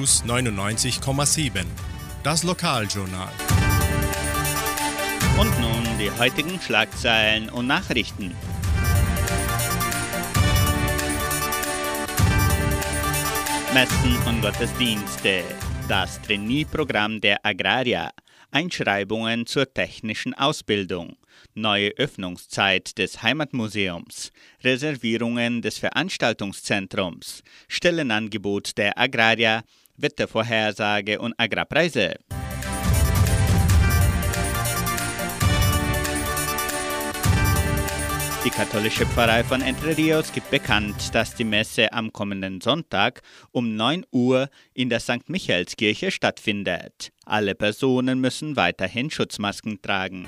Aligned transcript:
News 0.00 0.24
99,7. 0.24 1.66
Das 2.22 2.42
Lokaljournal. 2.42 3.28
Und 5.38 5.60
nun 5.60 5.84
die 5.98 6.10
heutigen 6.18 6.58
Schlagzeilen 6.58 7.50
und 7.50 7.66
Nachrichten. 7.66 8.34
Messen 13.74 14.16
und 14.26 14.40
Gottesdienste. 14.40 15.42
Das 15.86 16.18
Trainee-Programm 16.22 17.20
der 17.20 17.44
Agraria. 17.44 18.10
Einschreibungen 18.50 19.44
zur 19.44 19.70
technischen 19.70 20.32
Ausbildung. 20.32 21.18
Neue 21.54 21.90
Öffnungszeit 21.90 22.96
des 22.96 23.22
Heimatmuseums. 23.22 24.32
Reservierungen 24.64 25.60
des 25.60 25.76
Veranstaltungszentrums. 25.76 27.42
Stellenangebot 27.68 28.78
der 28.78 28.96
Agraria. 28.98 29.62
Wettervorhersage 30.02 31.20
und 31.20 31.34
Agrarpreise. 31.38 32.16
Die 38.42 38.48
katholische 38.48 39.04
Pfarrei 39.04 39.44
von 39.44 39.60
Entre 39.60 39.98
Rios 39.98 40.32
gibt 40.32 40.50
bekannt, 40.50 41.14
dass 41.14 41.34
die 41.34 41.44
Messe 41.44 41.92
am 41.92 42.10
kommenden 42.10 42.62
Sonntag 42.62 43.20
um 43.52 43.76
9 43.76 44.06
Uhr 44.12 44.48
in 44.72 44.88
der 44.88 45.00
St. 45.00 45.28
Michaelskirche 45.28 46.10
stattfindet. 46.10 47.12
Alle 47.26 47.54
Personen 47.54 48.18
müssen 48.18 48.56
weiterhin 48.56 49.10
Schutzmasken 49.10 49.82
tragen. 49.82 50.26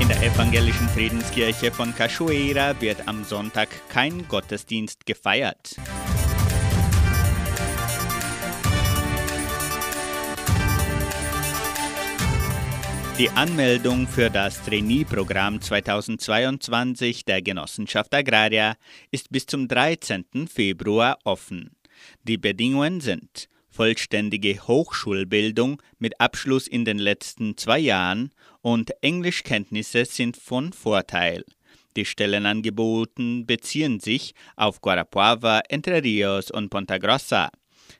In 0.00 0.06
der 0.06 0.22
evangelischen 0.22 0.88
Friedenskirche 0.88 1.72
von 1.72 1.92
Cachoeira 1.92 2.80
wird 2.80 3.08
am 3.08 3.24
Sonntag 3.24 3.68
kein 3.88 4.28
Gottesdienst 4.28 5.04
gefeiert. 5.06 5.74
Die 13.18 13.28
Anmeldung 13.30 14.06
für 14.06 14.30
das 14.30 14.62
Trainee-Programm 14.62 15.60
2022 15.60 17.24
der 17.24 17.42
Genossenschaft 17.42 18.14
Agraria 18.14 18.76
ist 19.10 19.32
bis 19.32 19.46
zum 19.46 19.66
13. 19.66 20.46
Februar 20.46 21.18
offen. 21.24 21.76
Die 22.22 22.38
Bedingungen 22.38 23.00
sind 23.00 23.48
vollständige 23.70 24.66
Hochschulbildung 24.66 25.82
mit 25.98 26.20
Abschluss 26.20 26.66
in 26.66 26.84
den 26.84 26.98
letzten 26.98 27.56
zwei 27.56 27.78
Jahren 27.78 28.32
und 28.60 28.90
Englischkenntnisse 29.02 30.04
sind 30.04 30.36
von 30.36 30.72
Vorteil. 30.72 31.44
Die 31.96 32.04
Stellenangeboten 32.04 33.46
beziehen 33.46 33.98
sich 34.00 34.34
auf 34.56 34.80
Guarapuava, 34.80 35.62
Entre 35.68 36.02
Rios 36.02 36.50
und 36.50 36.70
Ponta 36.70 36.98
Grossa. 36.98 37.50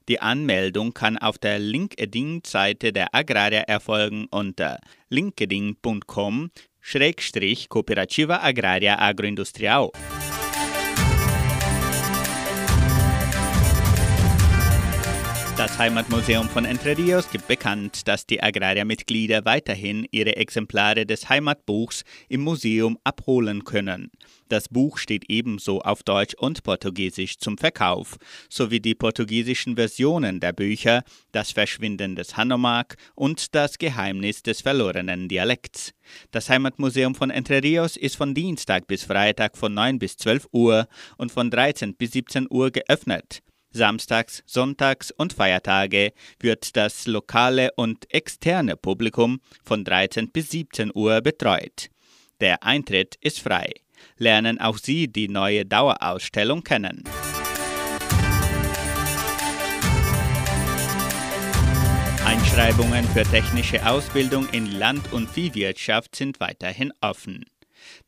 Die 0.09 0.21
Anmeldung 0.21 0.95
kann 0.95 1.19
auf 1.19 1.39
der 1.39 1.59
LinkedIn-Seite 1.59 2.93
der 2.93 3.15
Agraria 3.15 3.61
erfolgen 3.61 4.27
unter 4.31 4.79
linkedin.com 5.09 6.51
Cooperativa 7.69 8.41
Agraria 8.43 8.99
Agroindustrial. 8.99 9.91
Das 15.59 15.77
Heimatmuseum 15.77 16.49
von 16.49 16.65
Entre 16.65 16.97
Rios 16.97 17.29
gibt 17.33 17.49
bekannt, 17.49 18.07
dass 18.07 18.25
die 18.25 18.41
Agraria-Mitglieder 18.41 19.45
weiterhin 19.45 20.07
ihre 20.13 20.37
Exemplare 20.37 21.05
des 21.05 21.29
Heimatbuchs 21.29 22.05
im 22.29 22.43
Museum 22.43 22.97
abholen 23.03 23.65
können. 23.65 24.13
Das 24.49 24.69
Buch 24.69 24.99
steht 24.99 25.25
ebenso 25.29 25.81
auf 25.81 26.05
Deutsch 26.05 26.35
und 26.35 26.63
Portugiesisch 26.63 27.39
zum 27.39 27.59
Verkauf, 27.59 28.19
sowie 28.49 28.79
die 28.79 28.95
portugiesischen 28.95 29.75
Versionen 29.75 30.39
der 30.39 30.53
Bücher 30.53 31.03
Das 31.33 31.51
Verschwinden 31.51 32.15
des 32.15 32.37
Hanomag 32.37 32.95
und 33.17 33.53
Das 33.57 33.79
Geheimnis 33.79 34.45
des 34.45 34.61
verlorenen 34.61 35.27
Dialekts. 35.27 35.93
Das 36.31 36.49
Heimatmuseum 36.49 37.17
von 37.17 37.31
Entre 37.31 37.65
Rios 37.65 37.97
ist 37.97 38.15
von 38.15 38.33
Dienstag 38.33 38.87
bis 38.87 39.03
Freitag 39.03 39.59
von 39.59 39.75
9 39.75 39.99
bis 39.99 40.19
12 40.19 40.47
Uhr 40.53 40.87
und 41.17 41.33
von 41.33 41.51
13 41.51 41.97
bis 41.97 42.13
17 42.13 42.47
Uhr 42.49 42.71
geöffnet. 42.71 43.43
Samstags, 43.79 44.43
Sonntags 44.45 45.11
und 45.11 45.33
Feiertage 45.33 46.13
wird 46.41 46.77
das 46.77 47.07
lokale 47.07 47.71
und 47.77 48.13
externe 48.13 48.77
Publikum 48.77 49.41
von 49.65 49.85
13 49.85 50.31
bis 50.31 50.51
17 50.51 50.91
Uhr 50.95 51.23
betreut. 51.23 51.89
Der 52.41 52.63
Eintritt 52.63 53.17
ist 53.23 53.41
frei. 53.41 53.73
Lernen 54.19 54.61
auch 54.61 54.79
Sie 54.79 55.09
die 55.09 55.29
neue 55.29 55.65
Dauerausstellung 55.65 56.63
kennen. 56.63 57.05
Einschreibungen 62.27 63.05
für 63.05 63.23
technische 63.23 63.87
Ausbildung 63.87 64.49
in 64.51 64.73
Land- 64.73 65.13
und 65.13 65.31
Viehwirtschaft 65.31 66.17
sind 66.17 66.41
weiterhin 66.41 66.93
offen. 67.01 67.45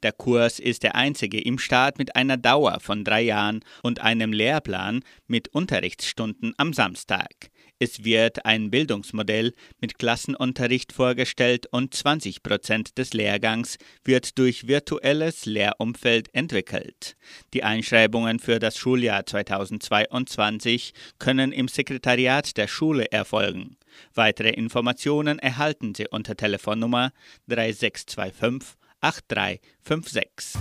Der 0.02 0.12
Kurs 0.12 0.58
ist 0.58 0.82
der 0.82 0.94
einzige 0.94 1.41
im 1.41 1.58
Staat 1.58 1.98
mit 1.98 2.16
einer 2.16 2.36
Dauer 2.36 2.80
von 2.80 3.04
drei 3.04 3.22
Jahren 3.22 3.60
und 3.82 4.00
einem 4.00 4.32
Lehrplan 4.32 5.02
mit 5.26 5.48
Unterrichtsstunden 5.48 6.54
am 6.56 6.72
Samstag. 6.72 7.50
Es 7.82 8.04
wird 8.04 8.44
ein 8.44 8.70
Bildungsmodell 8.70 9.54
mit 9.80 9.98
Klassenunterricht 9.98 10.92
vorgestellt 10.92 11.66
und 11.70 11.94
20 11.94 12.42
Prozent 12.42 12.98
des 12.98 13.14
Lehrgangs 13.14 13.78
wird 14.04 14.36
durch 14.38 14.66
virtuelles 14.69 15.46
Lehrumfeld 15.46 16.28
entwickelt. 16.34 17.16
Die 17.54 17.64
Einschreibungen 17.64 18.38
für 18.38 18.58
das 18.58 18.76
Schuljahr 18.76 19.24
2022 19.24 20.92
können 21.19 21.52
im 21.52 21.69
Sekretariat 21.69 22.58
der 22.58 22.69
Schule 22.69 23.10
erfolgen. 23.12 23.78
Weitere 24.14 24.50
Informationen 24.50 25.38
erhalten 25.38 25.94
Sie 25.94 26.06
unter 26.06 26.36
Telefonnummer 26.36 27.12
3625 27.48 28.79
8356. 29.00 30.61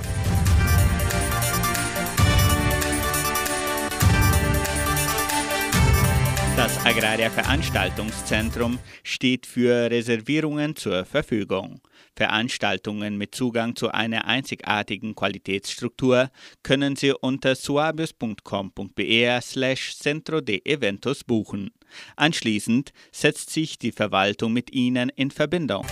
Das 6.59 6.77
Agraria 6.85 7.29
Veranstaltungszentrum 7.29 8.79
steht 9.03 9.45
für 9.45 9.89
Reservierungen 9.89 10.75
zur 10.75 11.05
Verfügung. 11.05 11.79
Veranstaltungen 12.17 13.17
mit 13.17 13.33
Zugang 13.33 13.77
zu 13.77 13.91
einer 13.91 14.25
einzigartigen 14.25 15.15
Qualitätsstruktur 15.15 16.29
können 16.61 16.97
Sie 16.97 17.13
unter 17.13 17.55
suabius.com.br 17.55 19.41
slash 19.41 19.97
centro 19.97 20.41
de 20.41 20.61
eventos 20.65 21.23
buchen. 21.23 21.71
Anschließend 22.17 22.91
setzt 23.13 23.51
sich 23.51 23.79
die 23.79 23.93
Verwaltung 23.93 24.51
mit 24.51 24.69
Ihnen 24.73 25.07
in 25.15 25.31
Verbindung. 25.31 25.85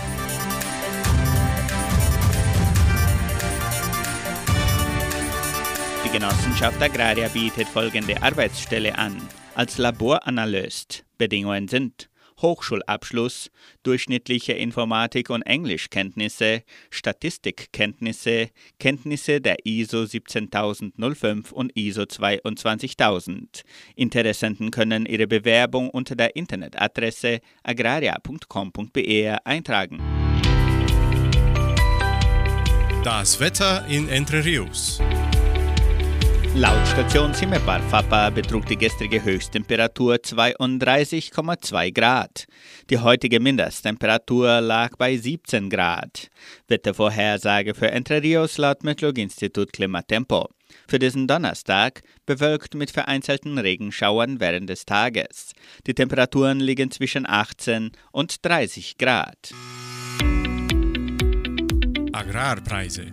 Die 6.08 6.12
Genossenschaft 6.12 6.80
Agraria 6.80 7.28
bietet 7.28 7.68
folgende 7.68 8.22
Arbeitsstelle 8.22 8.96
an. 8.96 9.16
Als 9.54 9.76
Laboranalyst. 9.76 11.04
Bedingungen 11.18 11.68
sind 11.68 12.08
Hochschulabschluss, 12.40 13.50
durchschnittliche 13.82 14.54
Informatik- 14.54 15.28
und 15.28 15.42
Englischkenntnisse, 15.42 16.62
Statistikkenntnisse, 16.90 18.48
Kenntnisse 18.78 19.42
der 19.42 19.56
ISO 19.66 20.06
17005 20.06 21.52
und 21.52 21.76
ISO 21.76 22.06
22000. 22.06 23.62
Interessenten 23.94 24.70
können 24.70 25.04
ihre 25.04 25.26
Bewerbung 25.26 25.90
unter 25.90 26.16
der 26.16 26.36
Internetadresse 26.36 27.40
agraria.com.br 27.62 29.36
eintragen. 29.44 29.98
Das 33.04 33.40
Wetter 33.40 33.86
in 33.88 34.08
Entre 34.08 34.42
Rios. 34.44 35.00
Laut 36.54 36.86
Station 36.88 37.32
Simepar 37.34 37.80
Fapa 37.82 38.30
betrug 38.30 38.66
die 38.66 38.76
gestrige 38.76 39.22
Höchsttemperatur 39.22 40.14
32,2 40.16 41.92
Grad. 41.92 42.46
Die 42.90 42.98
heutige 42.98 43.38
Mindesttemperatur 43.38 44.60
lag 44.60 44.96
bei 44.96 45.16
17 45.16 45.70
Grad. 45.70 46.28
Wettervorhersage 46.66 47.74
für 47.74 47.90
Entre 47.90 48.22
Rios 48.22 48.58
laut 48.58 48.82
Metlog-Institut 48.82 49.72
Klimatempo. 49.72 50.48
Für 50.88 50.98
diesen 50.98 51.26
Donnerstag 51.26 52.02
bewölkt 52.26 52.74
mit 52.74 52.90
vereinzelten 52.90 53.58
Regenschauern 53.58 54.40
während 54.40 54.68
des 54.68 54.84
Tages. 54.84 55.52
Die 55.86 55.94
Temperaturen 55.94 56.60
liegen 56.60 56.90
zwischen 56.90 57.28
18 57.28 57.92
und 58.10 58.44
30 58.44 58.98
Grad. 58.98 59.52
Agrarpreise. 62.12 63.12